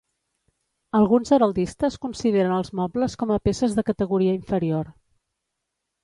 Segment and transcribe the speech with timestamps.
[0.99, 4.89] Alguns heraldistes consideren els mobles com a peces de categoria inferior.